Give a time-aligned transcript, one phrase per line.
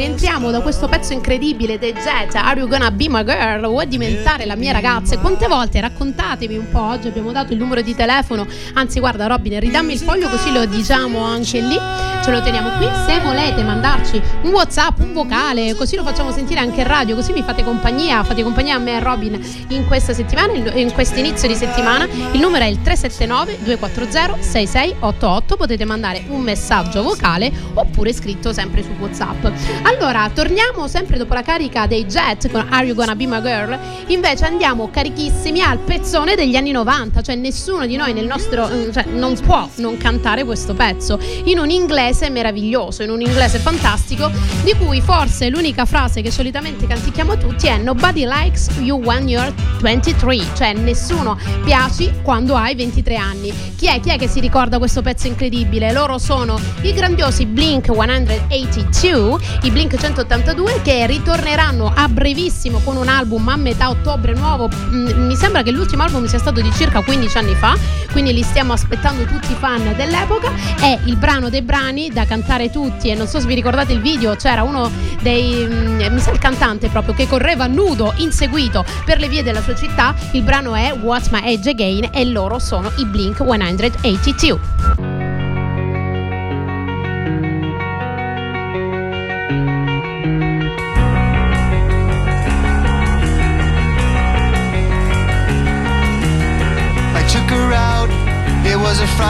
[0.00, 2.34] Rientriamo, da questo pezzo incredibile dei Jet.
[2.34, 3.66] Are you gonna be my girl?
[3.66, 5.14] Vuoi diventare la mia ragazza?
[5.14, 6.80] E quante volte raccontatemi un po'?
[6.80, 8.46] Oggi abbiamo dato il numero di telefono.
[8.72, 11.78] Anzi, guarda, Robin, ridammi il foglio così lo diciamo anche lì.
[12.24, 12.86] Ce lo teniamo qui.
[13.06, 17.32] Se volete mandarci un WhatsApp, un vocale, così lo facciamo sentire anche in radio, così
[17.32, 19.38] mi fate compagnia, fate compagnia a me e Robin
[19.68, 22.06] in questa settimana, in questo inizio di settimana.
[22.32, 25.56] Il numero è il 379 240 6688.
[25.56, 29.44] Potete mandare un messaggio vocale oppure scritto sempre su WhatsApp.
[29.90, 33.76] Allora, torniamo sempre dopo la carica dei Jet con Are You Gonna Be My Girl?
[34.06, 38.92] Invece andiamo carichissimi al pezzone degli anni 90, cioè nessuno di noi nel nostro eh,
[38.92, 44.30] cioè, non può non cantare questo pezzo in un inglese meraviglioso, in un inglese fantastico,
[44.62, 49.52] di cui forse l'unica frase che solitamente cantichiamo tutti è Nobody likes you when you're
[49.80, 53.52] 23, cioè nessuno piaci quando hai 23 anni.
[53.76, 53.98] Chi è?
[53.98, 55.92] Chi è che si ricorda questo pezzo incredibile?
[55.92, 63.08] Loro sono i grandiosi Blink 182, i Blink 182 che ritorneranno a brevissimo con un
[63.08, 64.68] album a metà ottobre nuovo.
[64.68, 67.74] Mm, Mi sembra che l'ultimo album sia stato di circa 15 anni fa,
[68.12, 70.52] quindi li stiamo aspettando tutti i fan dell'epoca.
[70.78, 74.00] È il brano dei brani da cantare tutti e non so se vi ricordate il
[74.00, 74.90] video, c'era uno
[75.22, 79.62] dei mm, mi sa il cantante proprio che correva nudo inseguito per le vie della
[79.62, 80.14] sua città.
[80.32, 85.09] Il brano è What's My Age Again e loro sono i Blink 182.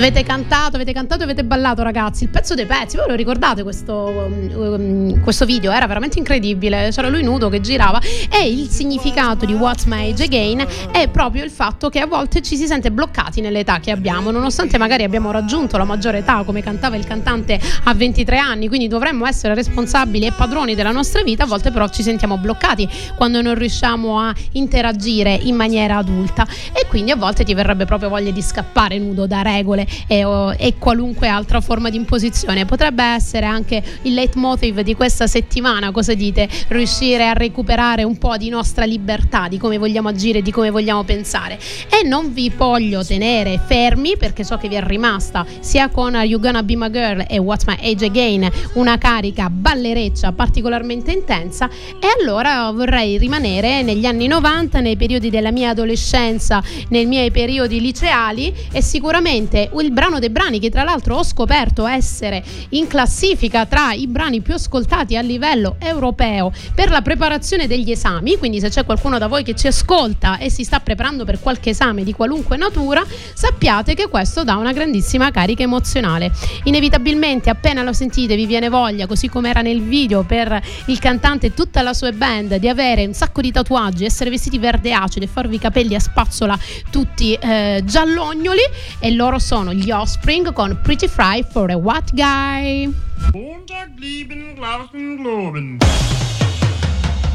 [0.00, 3.94] Avete cantato, avete cantato, avete ballato ragazzi, il pezzo dei pezzi, voi lo ricordate questo,
[3.94, 5.72] um, questo video?
[5.72, 10.24] Era veramente incredibile, c'era lui nudo che girava e il significato di What's My Age
[10.24, 14.30] Again è proprio il fatto che a volte ci si sente bloccati nell'età che abbiamo,
[14.30, 18.88] nonostante magari abbiamo raggiunto la maggiore età come cantava il cantante a 23 anni, quindi
[18.88, 23.42] dovremmo essere responsabili e padroni della nostra vita, a volte però ci sentiamo bloccati quando
[23.42, 26.46] non riusciamo a interagire in maniera adulta.
[26.72, 30.52] E quindi a volte ti verrebbe proprio voglia di scappare nudo da regole e, o-
[30.52, 32.64] e qualunque altra forma di imposizione.
[32.64, 36.48] Potrebbe essere anche il leitmotiv di questa settimana, cosa dite?
[36.68, 41.04] Riuscire a recuperare un po' di nostra libertà, di come vogliamo agire, di come vogliamo
[41.04, 41.58] pensare.
[41.88, 46.26] E non vi voglio tenere fermi perché so che vi è rimasta sia con Are
[46.26, 51.68] You Gonna Be My Girl e What's My Age Again una carica ballereccia particolarmente intensa
[51.68, 57.80] e allora vorrei rimanere negli anni 90, nei periodi della mia adolescenza, nei miei periodi
[57.80, 63.66] liceali e sicuramente il brano dei brani che tra l'altro ho scoperto essere in classifica
[63.66, 68.68] tra i brani più ascoltati a livello europeo per la preparazione degli esami, quindi se
[68.68, 72.12] c'è qualcuno da voi che ci ascolta e si sta preparando per qualche esame di
[72.12, 76.32] qualunque natura, sappiate che questo dà una grandissima carica emozionale.
[76.64, 81.48] Inevitabilmente appena lo sentite vi viene voglia, così come era nel video per il cantante
[81.48, 85.24] e tutta la sua band, di avere un sacco di tatuaggi, essere vestiti verde acido
[85.24, 86.58] e farvi i capelli a spazzola
[86.90, 88.60] tutti eh, giallognoli
[88.98, 92.92] e loro sono gli Offspring con Pretty Fry for a White Guy.
[93.32, 95.78] Montag, lieben, glauben, globen.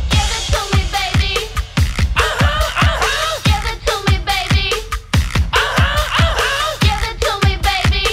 [0.10, 1.38] Give it to me, baby.
[2.15, 2.46] Uh-huh,
[2.82, 3.41] uh-huh.
[3.44, 4.70] Give it to me, baby.
[5.53, 6.77] Uh-huh, uh-huh.
[6.82, 8.05] Give it to me, baby.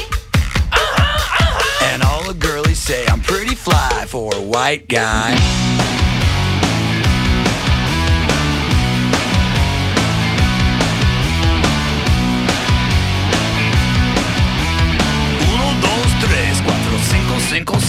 [0.72, 1.92] Uh-huh, uh-huh.
[1.92, 5.71] And all the girlies say I'm pretty fly for a white guy.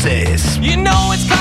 [0.06, 1.33] You know it's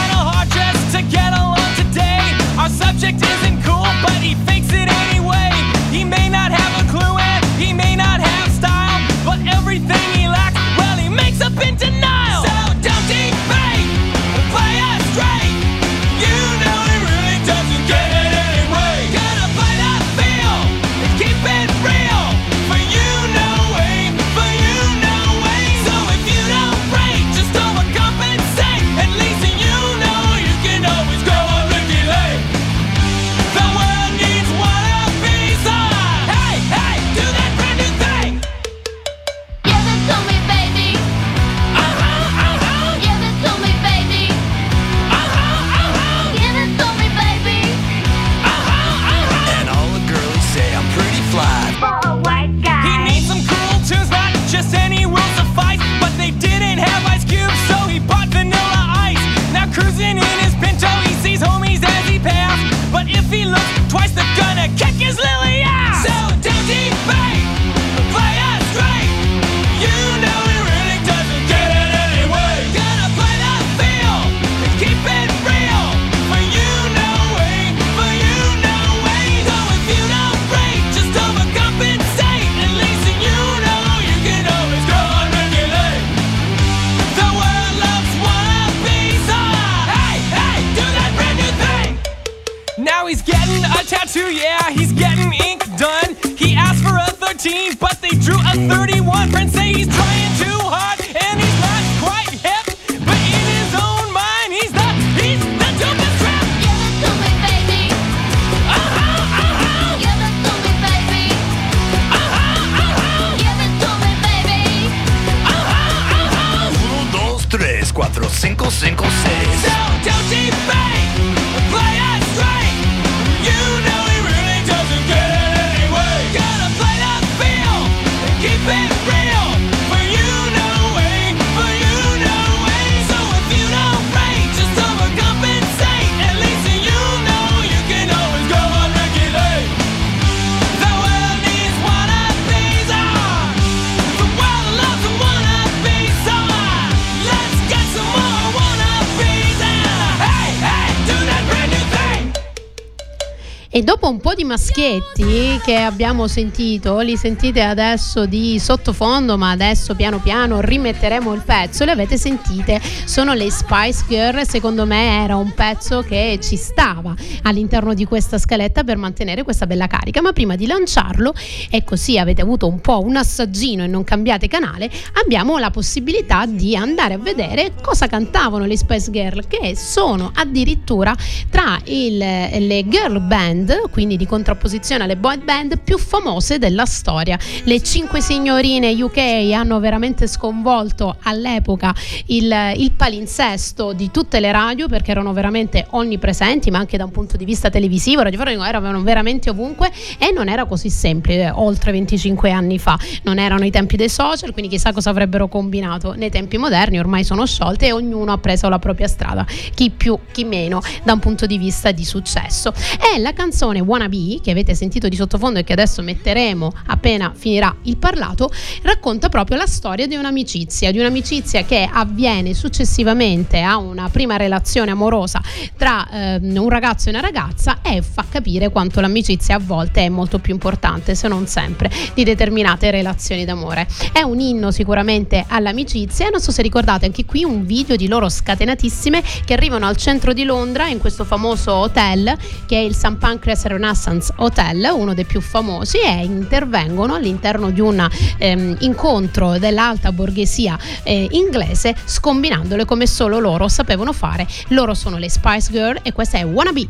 [154.52, 161.40] maschietti che abbiamo sentito, li sentite adesso di sottofondo, ma adesso piano piano rimetteremo il
[161.40, 166.56] pezzo, le avete sentite, sono le Spice Girl, secondo me era un pezzo che ci
[166.56, 171.32] stava all'interno di questa scaletta per mantenere questa bella carica, ma prima di lanciarlo,
[171.71, 174.90] e così avete avuto un po' un assaggino e non cambiate canale,
[175.25, 181.16] abbiamo la possibilità di andare a vedere cosa cantavano le Spice Girl, che sono addirittura
[181.49, 187.39] tra il- le girl band quindi di contrapposizione alle boy band più famose della storia.
[187.63, 191.95] Le cinque signorine UK hanno veramente sconvolto all'epoca
[192.27, 197.13] il, il palinsesto di tutte le radio perché erano veramente onnipresenti, ma anche da un
[197.13, 202.51] punto di vista televisivo, radiofonico erano veramente ovunque e non era così semplice oltre 25
[202.51, 202.99] anni fa.
[203.23, 206.15] Non erano i tempi dei social, quindi chissà cosa avrebbero combinato.
[206.15, 210.19] Nei tempi moderni ormai sono sciolte e ognuno ha preso la propria strada, chi più,
[210.33, 212.73] chi meno, da un punto di vista di successo.
[213.15, 217.33] E la canzone Wanna Be, che avete sentito di sottofondo e che adesso metteremo appena
[217.35, 218.51] finirà il parlato,
[218.83, 224.91] racconta proprio la storia di un'amicizia, di un'amicizia che avviene successivamente a una prima relazione
[224.91, 225.41] amorosa
[225.77, 230.09] tra ehm, un ragazzo e una ragazza e fa capire quanto l'amicizia a volte è
[230.09, 233.87] molto più importante, se non sempre, di determinate relazioni d'amore.
[234.12, 238.09] È un inno sicuramente all'amicizia e non so se ricordate anche qui un video di
[238.09, 242.37] loro scatenatissime che arrivano al centro di Londra in questo famoso hotel
[242.67, 243.17] che è il St.
[243.17, 248.07] Pancras Renaissance Hotel, uno dei più famosi e intervengono all'interno di un
[248.38, 254.47] ehm, incontro dell'alta borghesia eh, inglese scombinandole come solo loro sapevano fare.
[254.69, 256.88] Loro sono le Spice Girl e questa è Wanna Be.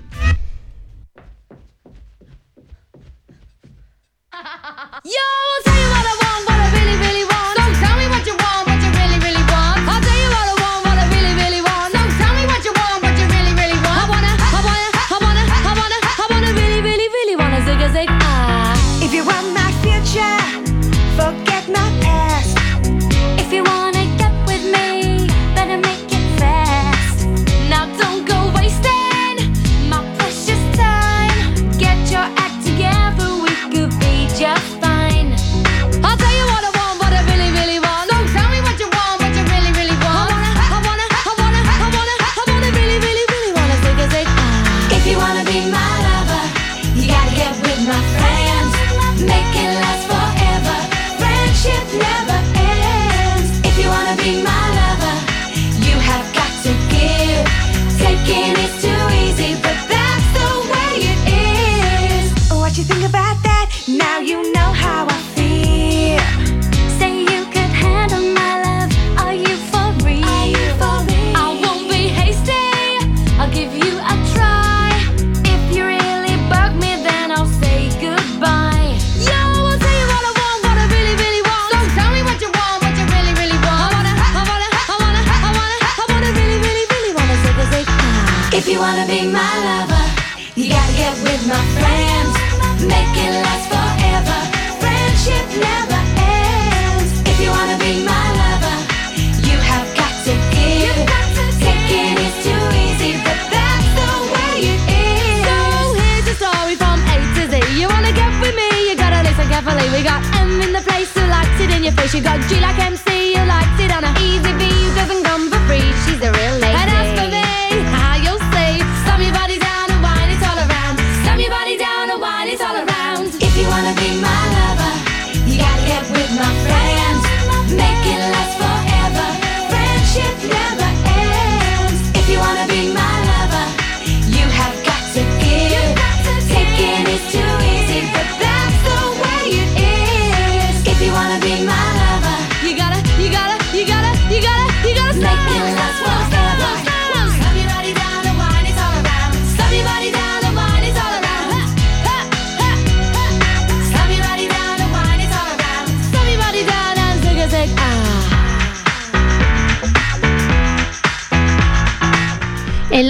[5.04, 6.51] Yo, I'll tell you what I want,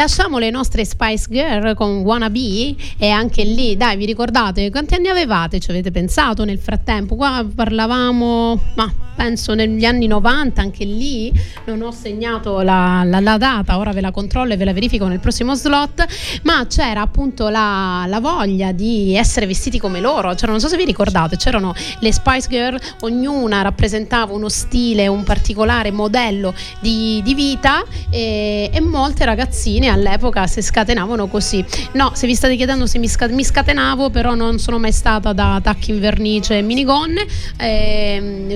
[0.03, 4.95] lasciamo le nostre Spice Girl con Wanna Be e anche lì, dai, vi ricordate quanti
[4.95, 5.61] anni avevate?
[5.61, 7.15] Ci avete pensato nel frattempo?
[7.15, 11.33] Qua parlavamo, ma penso negli anni 90, anche lì
[11.67, 15.07] non ho segnato la, la- la data, ora ve la controllo e ve la verifico
[15.07, 16.05] nel prossimo slot,
[16.43, 20.77] ma c'era appunto la, la voglia di essere vestiti come loro, cioè, non so se
[20.77, 27.35] vi ricordate, c'erano le Spice Girl, ognuna rappresentava uno stile, un particolare modello di, di
[27.35, 31.65] vita e, e molte ragazzine all'epoca si scatenavano così.
[31.93, 35.33] No, se vi state chiedendo se mi, sca- mi scatenavo, però non sono mai stata
[35.33, 37.27] da tacchi in vernice e minigonne.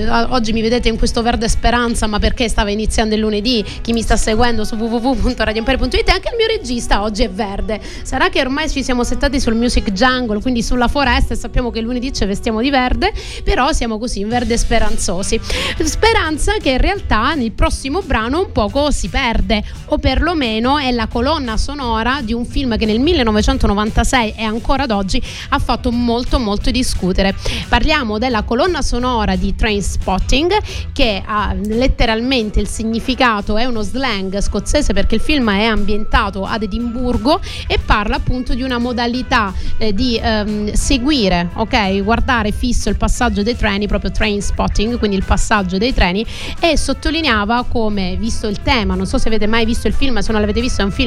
[0.09, 3.64] A- oggi mi vedete in questo verde speranza, ma perché stava iniziando il lunedì?
[3.83, 7.81] Chi mi sta seguendo su www.radioempire.it anche il mio regista oggi è verde.
[8.03, 11.81] Sarà che ormai ci siamo settati sul music jungle, quindi sulla foresta e sappiamo che
[11.81, 13.12] lunedì ci vestiamo di verde,
[13.44, 15.38] però siamo così in verde speranzosi.
[15.85, 21.07] Speranza che in realtà nel prossimo brano un poco si perde, o perlomeno è la
[21.07, 21.25] colonna
[21.56, 26.70] sonora di un film che nel 1996 e ancora ad oggi ha fatto molto molto
[26.70, 27.34] discutere.
[27.68, 30.56] Parliamo della colonna sonora di Train Spotting
[30.92, 36.62] che ha letteralmente il significato è uno slang scozzese perché il film è ambientato ad
[36.62, 42.96] Edimburgo e parla appunto di una modalità eh, di ehm, seguire, ok, guardare fisso il
[42.96, 46.24] passaggio dei treni, proprio train spotting, quindi il passaggio dei treni
[46.60, 50.30] e sottolineava come, visto il tema, non so se avete mai visto il film, se
[50.30, 51.06] non l'avete visto è un film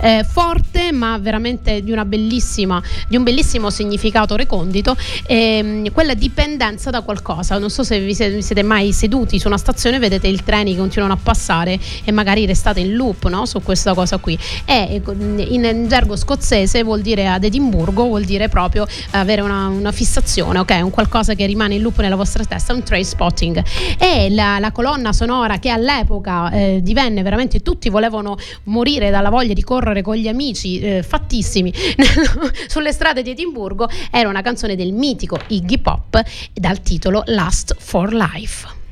[0.00, 6.90] eh, forte ma veramente di una bellissima, di un bellissimo significato recondito, ehm, quella dipendenza
[6.90, 10.72] da qualcosa, non so se vi siete, mai seduti su una stazione vedete i treni
[10.72, 15.02] che continuano a passare e magari restate in loop no, su questa cosa qui e
[15.48, 20.80] in, gergo scozzese vuol dire ad Edimburgo vuol dire proprio avere una, una fissazione, ok?
[20.82, 23.62] Un qualcosa che rimane in loop nella vostra testa, un trace spotting.
[23.98, 29.52] E la, la colonna sonora che all'epoca eh, divenne veramente tutti volevano morire dalla voglia
[29.52, 31.70] di correre con gli amici eh, fattissimi
[32.68, 36.22] sulle strade di Edimburgo era una canzone del mitico Iggy Pop
[36.54, 38.85] dal titolo Last for Life.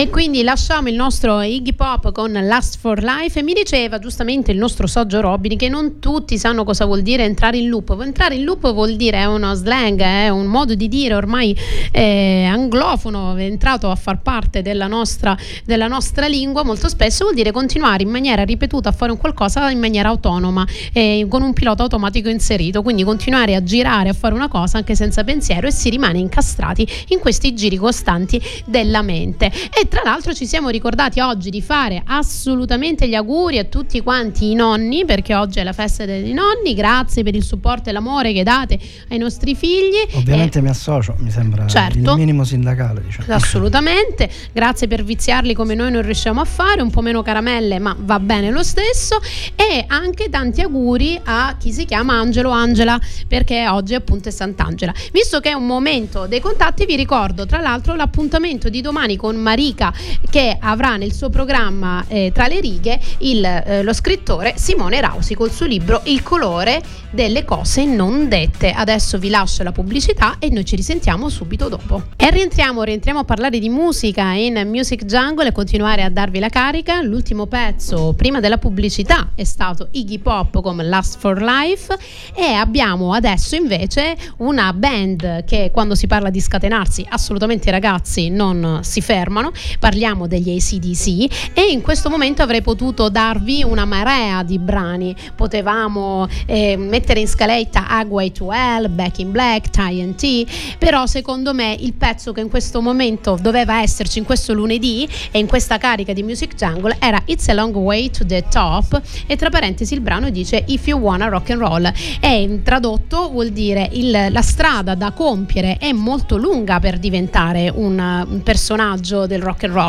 [0.00, 0.09] Life.
[0.20, 4.58] Quindi lasciamo il nostro Iggy Pop con Last for Life e mi diceva giustamente il
[4.58, 7.98] nostro Soggio Robin che non tutti sanno cosa vuol dire entrare in loop.
[8.02, 11.56] Entrare in loop vuol dire è uno slang, è un modo di dire ormai
[11.90, 17.34] eh, anglofono, è entrato a far parte della nostra, della nostra lingua, molto spesso vuol
[17.34, 21.54] dire continuare in maniera ripetuta a fare un qualcosa in maniera autonoma, eh, con un
[21.54, 25.70] pilota automatico inserito, quindi continuare a girare, a fare una cosa anche senza pensiero e
[25.70, 29.46] si rimane incastrati in questi giri costanti della mente.
[29.46, 34.50] E tra l'altro ci siamo ricordati oggi di fare assolutamente gli auguri a tutti quanti
[34.50, 36.74] i nonni, perché oggi è la festa dei nonni.
[36.74, 39.96] Grazie per il supporto e l'amore che date ai nostri figli.
[40.14, 41.98] Ovviamente mi associo, mi sembra Certo.
[41.98, 43.02] il minimo sindacale.
[43.02, 43.32] Diciamo.
[43.34, 47.94] Assolutamente, grazie per viziarli come noi non riusciamo a fare, un po' meno caramelle, ma
[47.98, 49.20] va bene lo stesso.
[49.54, 54.92] E anche tanti auguri a chi si chiama Angelo Angela, perché oggi appunto è Sant'Angela.
[55.12, 59.36] Visto che è un momento dei contatti, vi ricordo tra l'altro l'appuntamento di domani con
[59.36, 59.92] Marica,
[60.30, 65.34] che avrà nel suo programma eh, tra le righe il, eh, lo scrittore Simone Rausi
[65.34, 68.70] col suo libro Il colore delle cose non dette.
[68.70, 72.02] Adesso vi lascio la pubblicità e noi ci risentiamo subito dopo.
[72.16, 76.48] E rientriamo, rientriamo a parlare di musica in Music Jungle e continuare a darvi la
[76.48, 77.02] carica.
[77.02, 81.96] L'ultimo pezzo prima della pubblicità è stato Iggy Pop come Last for Life
[82.34, 88.28] e abbiamo adesso invece una band che quando si parla di scatenarsi assolutamente i ragazzi
[88.28, 89.50] non si fermano.
[89.78, 89.89] Parliamo
[90.26, 95.14] degli ACDC e in questo momento avrei potuto darvi una marea di brani.
[95.34, 101.76] Potevamo eh, mettere in scaletta Agway to Hell, Back in Black, TNT, però secondo me
[101.78, 106.12] il pezzo che in questo momento doveva esserci in questo lunedì e in questa carica
[106.12, 110.00] di Music Jungle era It's a Long Way to the Top e tra parentesi il
[110.00, 114.94] brano dice If You Wanna Rock and Roll e tradotto vuol dire il- la strada
[114.94, 119.79] da compiere è molto lunga per diventare un, un personaggio del rock and roll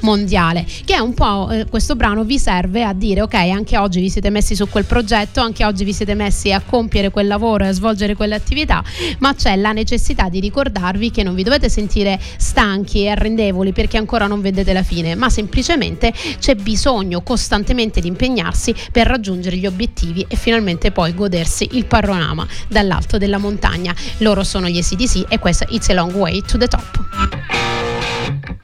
[0.00, 4.00] mondiale che è un po' eh, questo brano vi serve a dire ok anche oggi
[4.00, 7.64] vi siete messi su quel progetto anche oggi vi siete messi a compiere quel lavoro
[7.64, 8.82] e a svolgere quelle attività
[9.18, 13.96] ma c'è la necessità di ricordarvi che non vi dovete sentire stanchi e arrendevoli perché
[13.96, 19.66] ancora non vedete la fine ma semplicemente c'è bisogno costantemente di impegnarsi per raggiungere gli
[19.66, 23.94] obiettivi e finalmente poi godersi il panorama dall'alto della montagna.
[24.18, 28.55] Loro sono gli ACDC e questa It's a Long Way to the Top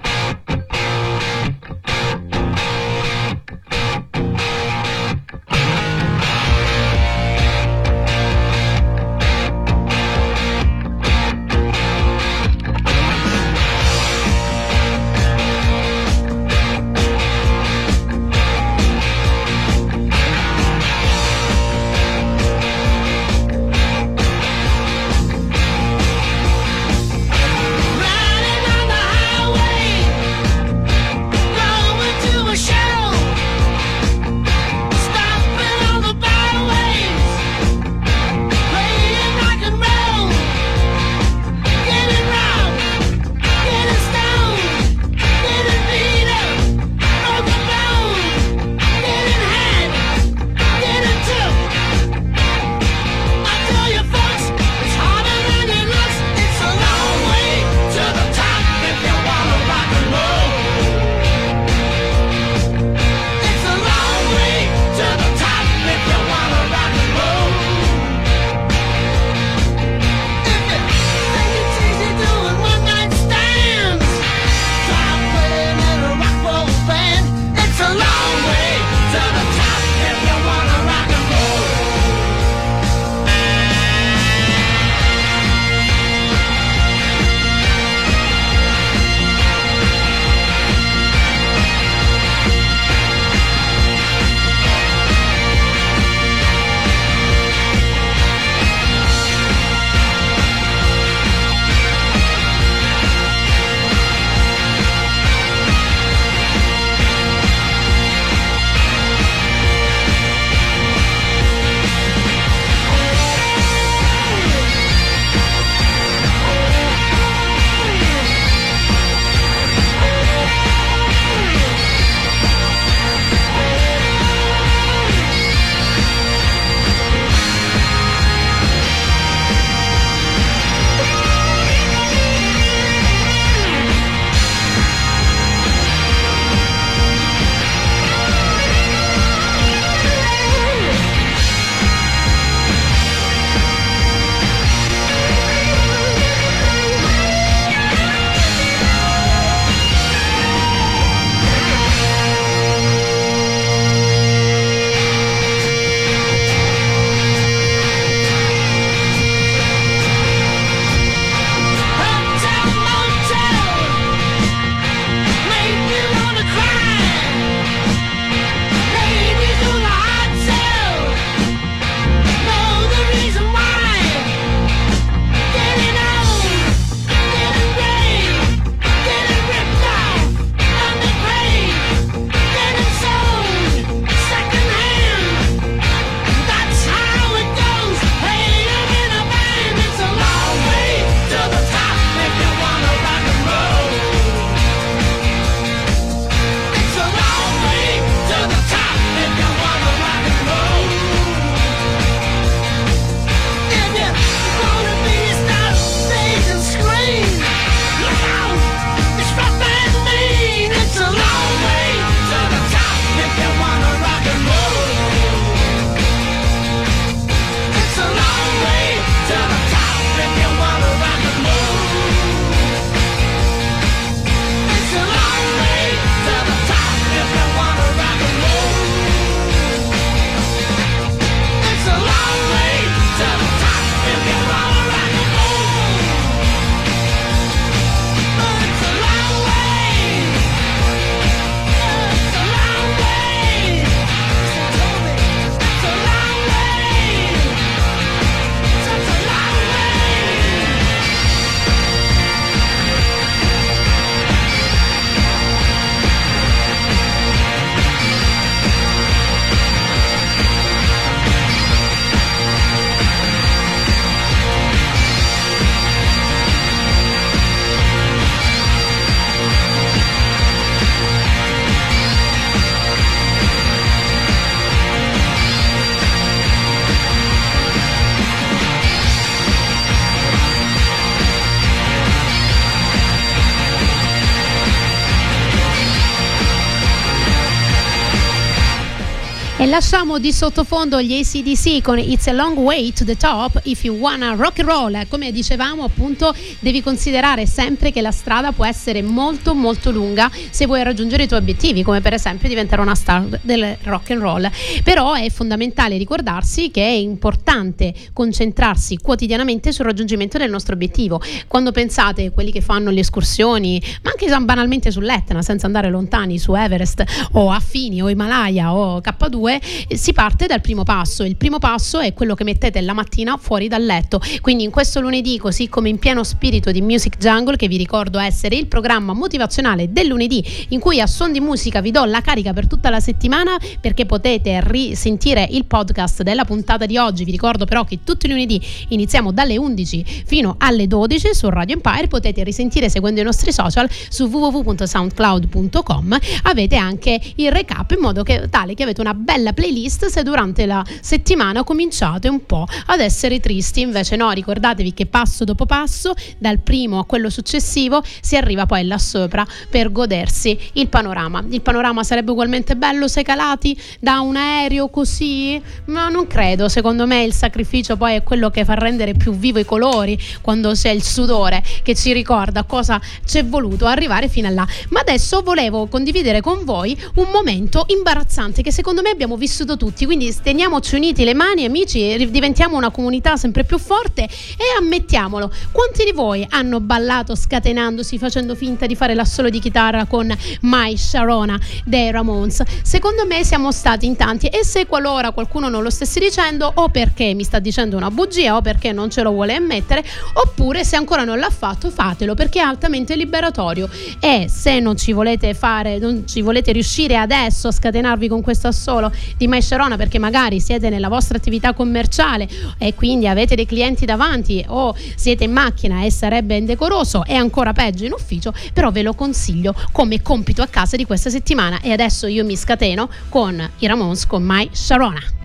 [289.73, 293.97] lasciamo di sottofondo gli ACDC con It's a long way to the top if you
[293.97, 295.09] wanna rock and roll.
[295.09, 300.67] Come dicevamo, appunto, devi considerare sempre che la strada può essere molto molto lunga se
[300.67, 304.51] vuoi raggiungere i tuoi obiettivi, come per esempio diventare una star del rock and roll.
[304.85, 311.23] Però è fondamentale ricordarsi che è importante concentrarsi quotidianamente sul raggiungimento del nostro obiettivo.
[311.49, 316.55] Quando pensate quelli che fanno le escursioni, ma anche banalmente sull'Etna, senza andare lontani su
[316.55, 321.25] Everest o Affini o Himalaya o K2, eh, si parte dal primo passo.
[321.25, 324.21] Il primo passo è quello che mettete la mattina fuori dal letto.
[324.41, 328.19] Quindi in questo lunedì, così come in pieno spirito di Music Jungle, che vi ricordo
[328.19, 332.21] essere il programma motivazionale del lunedì, in cui a suon di musica vi do la
[332.21, 337.25] carica per tutta la settimana perché potete risentire il podcast della puntata di oggi.
[337.25, 341.75] Vi ricordo però che tutti i lunedì iniziamo dalle 11 fino alle 12 su Radio
[341.75, 342.09] Empire.
[342.09, 346.19] Potete risentire seguendo i nostri social su www.soundcloud.com.
[346.45, 350.67] Avete anche il recap in modo che, tale che avete una bella playlist se durante
[350.67, 353.81] la settimana cominciate un po' ad essere tristi.
[353.81, 358.85] Invece no, ricordatevi che passo dopo passo, dal primo a quello successivo, si arriva poi
[358.85, 361.45] là sopra per godersi il panorama.
[361.51, 365.61] Il panorama sarebbe ugualmente bello se calati da un aereo così?
[365.87, 369.59] Ma non credo, secondo me il sacrificio poi è quello che fa rendere più vivo
[369.59, 374.49] i colori quando c'è il sudore che ci ricorda cosa ci è voluto arrivare fino
[374.49, 374.67] a là.
[374.91, 380.05] Ma adesso volevo condividere con voi un momento imbarazzante che secondo me abbiamo vissuto tutti,
[380.05, 386.05] quindi teniamoci uniti le mani amici diventiamo una comunità sempre più forte e ammettiamolo, quanti
[386.05, 391.59] di voi hanno ballato scatenandosi facendo finta di fare l'assolo di chitarra con My Sharona
[391.85, 392.63] dei Ramones?
[392.83, 396.89] Secondo me siamo stati in tanti e se qualora qualcuno non lo stesse dicendo o
[396.91, 400.95] perché mi sta dicendo una bugia o perché non ce lo vuole ammettere oppure se
[400.95, 405.99] ancora non l'ha fatto fatelo perché è altamente liberatorio e se non ci volete fare
[405.99, 410.61] non ci volete riuscire adesso a scatenarvi con questo assolo di My Sharona perché magari
[410.61, 416.05] siete nella vostra attività commerciale e quindi avete dei clienti davanti o siete in macchina
[416.05, 420.67] e sarebbe indecoroso e ancora peggio in ufficio però ve lo consiglio come compito a
[420.67, 421.81] casa di questa settimana.
[421.81, 425.42] E adesso io mi scateno con i Ramones con My Sharona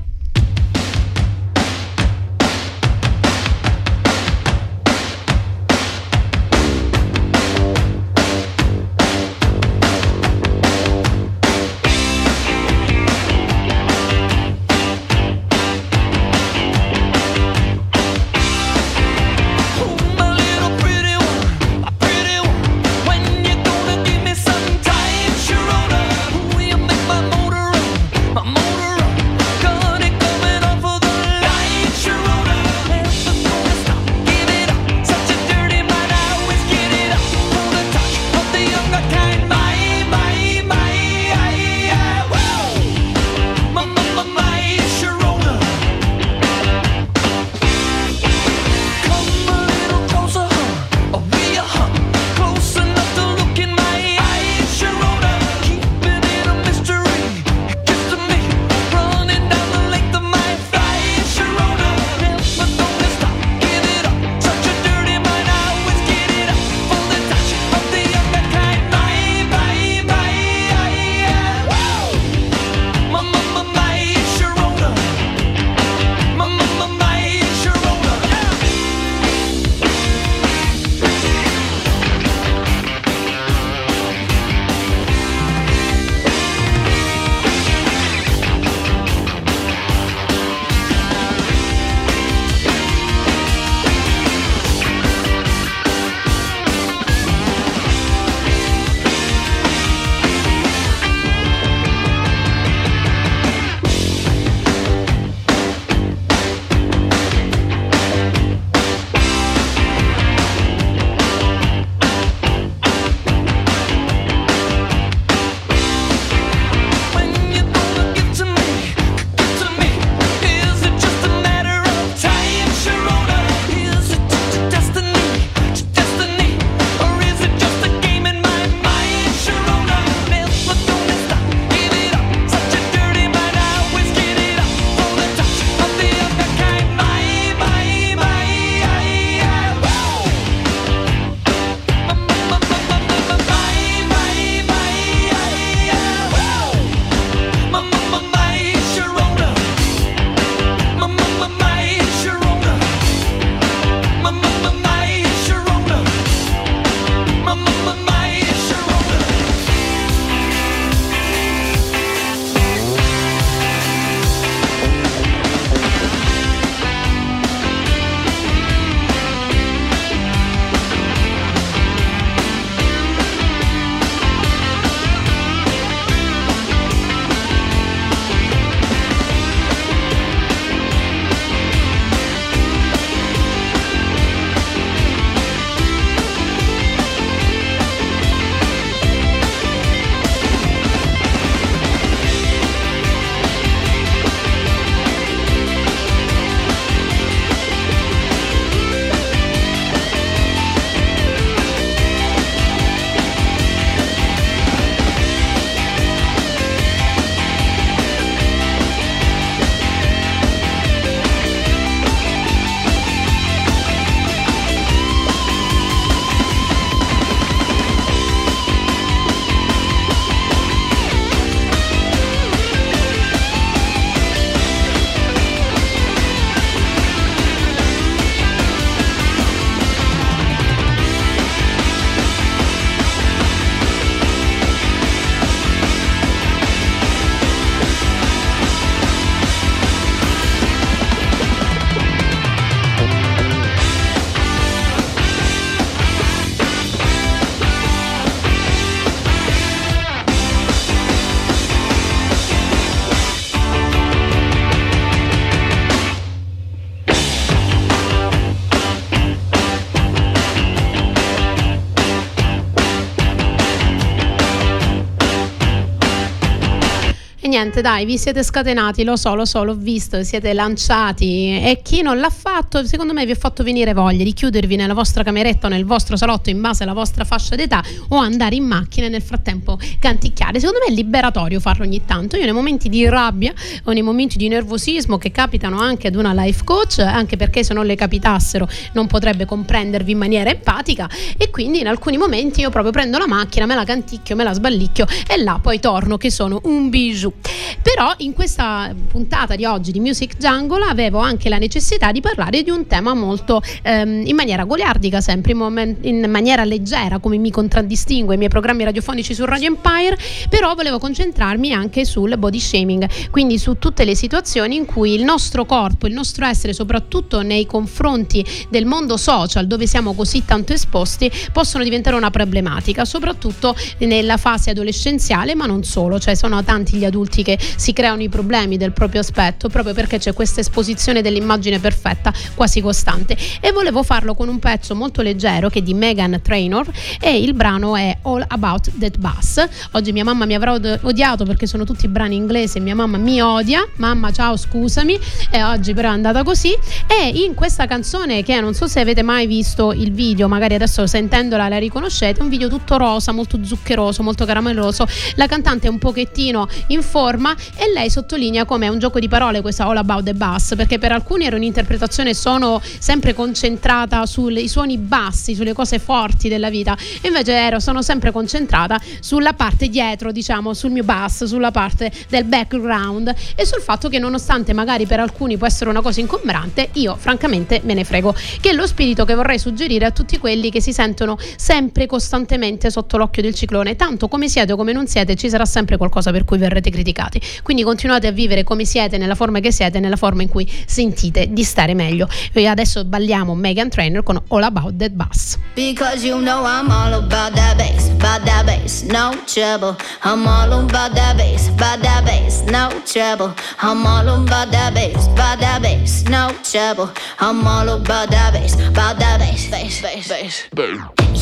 [267.58, 272.04] niente, dai, vi siete scatenati, lo so, lo so, l'ho visto, siete lanciati e chi
[272.04, 275.66] non l'ha fatto, secondo me vi ha fatto venire voglia di chiudervi nella vostra cameretta
[275.66, 279.10] o nel vostro salotto in base alla vostra fascia d'età o andare in macchina e
[279.10, 280.60] nel frattempo canticchiare.
[280.60, 282.36] Secondo me è liberatorio farlo ogni tanto.
[282.36, 283.52] Io nei momenti di rabbia
[283.86, 287.74] o nei momenti di nervosismo che capitano anche ad una life coach, anche perché se
[287.74, 292.70] non le capitassero non potrebbe comprendervi in maniera empatica e quindi in alcuni momenti io
[292.70, 296.30] proprio prendo la macchina, me la canticchio, me la sballicchio e là poi torno che
[296.30, 297.34] sono un bijou.
[297.82, 302.64] Però in questa puntata di oggi di Music Jungle avevo anche la necessità di parlare
[302.64, 307.38] di un tema molto ehm, in maniera goliardica, sempre in, momen- in maniera leggera, come
[307.38, 310.18] mi contraddistingue i miei programmi radiofonici su Radio Empire,
[310.50, 315.24] però volevo concentrarmi anche sul body shaming, quindi su tutte le situazioni in cui il
[315.24, 320.74] nostro corpo, il nostro essere, soprattutto nei confronti del mondo social dove siamo così tanto
[320.74, 326.98] esposti, possono diventare una problematica, soprattutto nella fase adolescenziale, ma non solo, cioè sono tanti
[326.98, 331.22] gli adulti che si creano i problemi del proprio aspetto proprio perché c'è questa esposizione
[331.22, 333.38] dell'immagine perfetta quasi costante.
[333.60, 336.88] E volevo farlo con un pezzo molto leggero che è di Megan Trainor
[337.20, 339.66] e il brano è All About That Bus.
[339.92, 343.18] Oggi mia mamma mi avrà od- odiato perché sono tutti brani inglesi e mia mamma
[343.18, 345.20] mi odia, mamma ciao scusami,
[345.52, 346.74] e oggi però è andata così.
[347.08, 351.06] E in questa canzone che non so se avete mai visto il video, magari adesso
[351.08, 356.00] sentendola la riconoscete, un video tutto rosa, molto zuccheroso, molto caramelloso, la cantante è un
[356.00, 357.27] pochettino in forma
[357.76, 360.98] e lei sottolinea come è un gioco di parole questa All About the Bass perché
[360.98, 366.96] per alcuni era un'interpretazione sono sempre concentrata sui suoni bassi, sulle cose forti della vita
[367.24, 372.46] invece ero sono sempre concentrata sulla parte dietro, diciamo, sul mio bass, sulla parte del
[372.46, 377.18] background e sul fatto che nonostante magari per alcuni può essere una cosa ingombrante, io
[377.18, 380.80] francamente me ne frego, che è lo spirito che vorrei suggerire a tutti quelli che
[380.80, 385.36] si sentono sempre costantemente sotto l'occhio del ciclone, tanto come siete o come non siete
[385.36, 387.17] ci sarà sempre qualcosa per cui verrete criticati.
[387.64, 391.52] Quindi continuate a vivere come siete, nella forma che siete, nella forma in cui sentite
[391.52, 392.28] di stare meglio.
[392.54, 395.58] E adesso balliamo Megan Trainer con All About That Bass.
[395.74, 399.96] Because you know I'm all about that bass, about that bass, no trouble.
[400.24, 403.54] I'm all about that bass, about that bass, no trouble.
[403.80, 407.12] I'm all about that bass, about that bass, no trouble.
[407.40, 410.68] I'm all about that bass, about that bass, bass, bass, bass.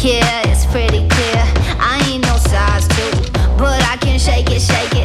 [0.03, 1.43] Yeah, it's pretty clear.
[1.80, 5.05] I ain't no size two, but I can shake it, shake it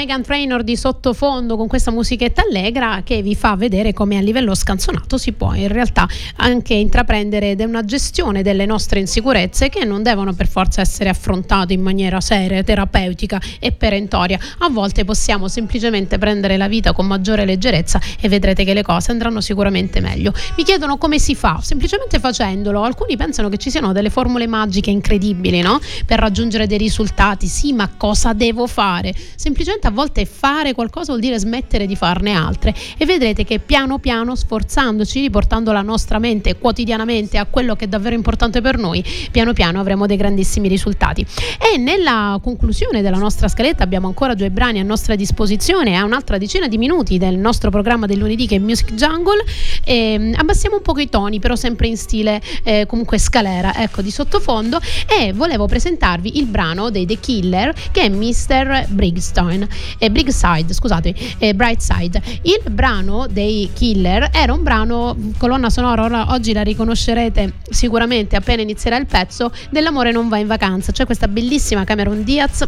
[0.00, 4.54] Megan Trainor di sottofondo con questa musichetta allegra che vi fa vedere come a livello
[4.54, 10.02] scanzonato si può in realtà anche intraprendere de- una gestione delle nostre insicurezze che non
[10.02, 14.38] devono per forza essere affrontate in maniera seria, terapeutica e perentoria.
[14.60, 19.10] A volte possiamo semplicemente prendere la vita con maggiore leggerezza e vedrete che le cose
[19.10, 20.32] andranno sicuramente meglio.
[20.56, 22.84] Mi chiedono come si fa, semplicemente facendolo.
[22.84, 25.78] Alcuni pensano che ci siano delle formule magiche incredibili, no?
[26.06, 27.48] Per raggiungere dei risultati.
[27.48, 29.14] Sì, ma cosa devo fare?
[29.34, 33.98] Semplicemente a volte fare qualcosa vuol dire smettere di farne altre e vedrete che piano
[33.98, 39.04] piano sforzandoci, riportando la nostra mente quotidianamente a quello che è davvero importante per noi,
[39.30, 41.26] piano piano avremo dei grandissimi risultati.
[41.72, 46.38] E nella conclusione della nostra scaletta abbiamo ancora due brani a nostra disposizione e un'altra
[46.38, 49.44] decina di minuti del nostro programma del lunedì che è Music Jungle.
[49.84, 54.10] E, abbassiamo un poco i toni, però sempre in stile eh, comunque scalera, ecco, di
[54.10, 54.78] sottofondo.
[55.06, 58.86] E volevo presentarvi il brano dei The Killer che è Mr.
[58.88, 59.68] Brigstone,
[59.98, 62.22] eh, Brigside, scusate, eh, Brightside.
[62.42, 68.62] Il brano dei Killer era un brano, colonna sonora, ora, oggi la riconoscerete sicuramente appena
[68.62, 70.92] inizierà il pezzo, dell'amore non va in vacanza.
[70.92, 72.66] C'è questa bellissima Cameron Diaz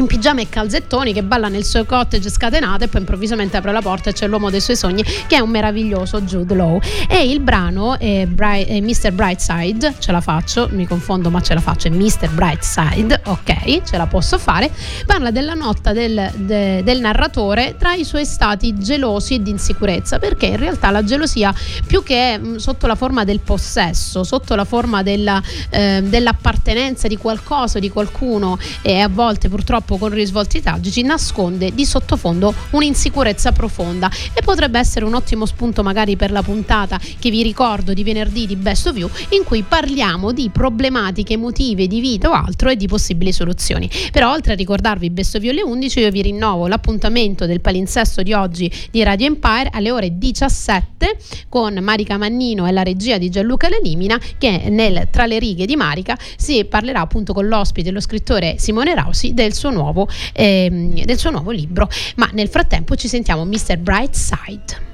[0.00, 3.82] in pigiama e calzettoni che balla nel suo cottage scatenato e poi improvvisamente apre la
[3.82, 7.40] porta e c'è l'uomo dei suoi sogni che è un meraviglioso Jude Law e il
[7.40, 9.12] brano è, Bri- è Mr.
[9.12, 12.30] Brightside ce la faccio, mi confondo ma ce la faccio è Mr.
[12.30, 14.70] Brightside ok, ce la posso fare
[15.04, 20.18] parla della notta del, de- del narratore tra i suoi stati gelosi e di insicurezza
[20.18, 21.54] perché in realtà la gelosia
[21.86, 27.18] più che mh, sotto la forma del possesso sotto la forma della, eh, dell'appartenenza di
[27.18, 34.10] qualcosa di qualcuno e a volte purtroppo con risvolti tragici nasconde di sottofondo un'insicurezza profonda
[34.32, 38.46] e potrebbe essere un ottimo spunto magari per la puntata che vi ricordo di venerdì
[38.46, 42.76] di Best of You in cui parliamo di problematiche emotive di vita o altro e
[42.76, 43.90] di possibili soluzioni.
[44.10, 48.22] Però oltre a ricordarvi Best of You alle 11 io vi rinnovo l'appuntamento del palinsesto
[48.22, 51.16] di oggi di Radio Empire alle ore 17
[51.48, 55.76] con Marica Mannino e la regia di Gianluca Lelimina che nel Tra le righe di
[55.76, 61.18] Marica si parlerà appunto con l'ospite, lo scrittore Simone Rausi del suo nuovo, ehm, del
[61.18, 61.88] suo nuovo libro.
[62.16, 63.78] Ma nel frattempo ci sentiamo Mr.
[63.78, 64.89] Brightside.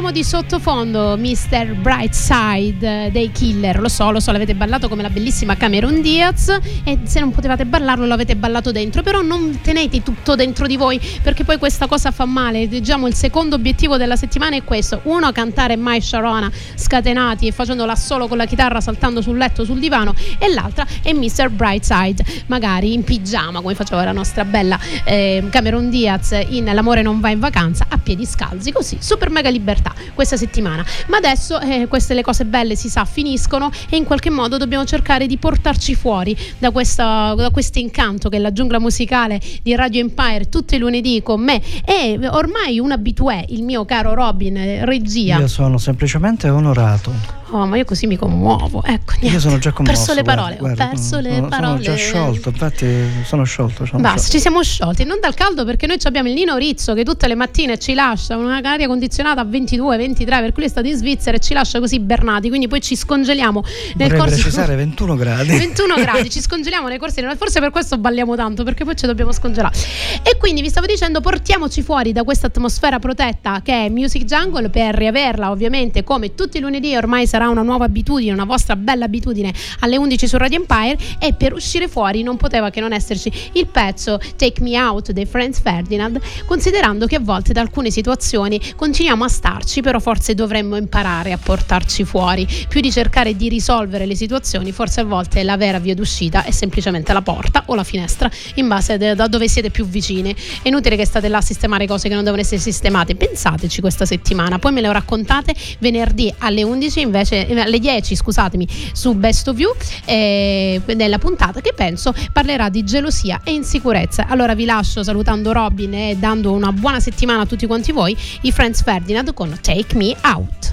[0.00, 1.74] Lasciamo di sottofondo Mr.
[1.74, 3.80] Brightside eh, dei Killer.
[3.80, 7.66] Lo so, lo so, l'avete ballato come la bellissima Cameron Diaz e se non potevate
[7.66, 11.86] ballarlo lo avete ballato dentro, però non tenete tutto dentro di voi perché poi questa
[11.86, 12.66] cosa fa male.
[12.66, 15.00] Diciamo il secondo obiettivo della settimana è questo.
[15.02, 19.78] Uno, cantare My Sharona scatenati e facendola solo con la chitarra saltando sul letto, sul
[19.78, 21.50] divano e l'altra è Mr.
[21.50, 27.20] Brightside, magari in pigiama come faceva la nostra bella eh, Cameron Diaz in L'amore non
[27.20, 30.84] va in vacanza a piedi scalzi, così super mega libertà questa settimana.
[31.06, 34.84] Ma adesso eh, queste le cose belle si sa finiscono e in qualche modo dobbiamo
[34.84, 40.48] cercare di portarci fuori da, questo incanto che è la giungla musicale di Radio Empire
[40.48, 45.38] tutti i lunedì con me e ormai un abitué, il mio caro Robin, eh, regia.
[45.38, 47.38] Io sono semplicemente onorato.
[47.52, 48.82] Oh, ma io così mi commuovo.
[48.84, 49.36] Ecco, niente.
[49.36, 49.96] Io sono già Ho commosso.
[49.96, 51.82] perso le parole, guarda, ho perso le sono, parole.
[51.82, 52.86] Sono già sciolto, infatti
[53.24, 53.84] sono sciolto.
[53.86, 54.32] Sono Basta, sciolto.
[54.32, 57.34] ci siamo sciolti, non dal caldo perché noi abbiamo il Nino Rizzo che tutte le
[57.34, 61.40] mattine ci lascia un'aria condizionata a 22, 23, per cui è stato in Svizzera e
[61.40, 63.62] ci lascia così bernati, quindi poi ci scongeliamo
[63.96, 65.48] nel Vorrei corso precisare 21 gradi.
[65.56, 69.32] 21 gradi, ci scongeliamo nei corsi, forse per questo balliamo tanto, perché poi ci dobbiamo
[69.32, 69.76] scongelare.
[70.22, 74.70] E quindi vi stavo dicendo, portiamoci fuori da questa atmosfera protetta che è Music Jungle
[74.70, 79.04] per riaverla, ovviamente, come tutti i lunedì ormai sarà una nuova abitudine, una vostra bella
[79.04, 83.30] abitudine alle 11 su Radio Empire e per uscire fuori non poteva che non esserci
[83.52, 88.60] il pezzo Take Me Out dei Friends Ferdinand, considerando che a volte da alcune situazioni
[88.74, 94.06] continuiamo a starci, però forse dovremmo imparare a portarci fuori, più di cercare di risolvere
[94.06, 97.84] le situazioni, forse a volte la vera via d'uscita è semplicemente la porta o la
[97.84, 100.34] finestra, in base a da dove siete più vicini.
[100.62, 104.04] È inutile che state là a sistemare cose che non devono essere sistemate, pensateci questa
[104.04, 109.48] settimana, poi me le raccontate venerdì alle 11 invece eh, alle 10 scusatemi su Best
[109.48, 109.72] of You
[110.04, 114.26] eh, nella puntata che penso parlerà di gelosia e insicurezza.
[114.28, 118.52] Allora vi lascio salutando Robin e dando una buona settimana a tutti quanti voi i
[118.52, 120.72] Friends Ferdinand con Take Me Out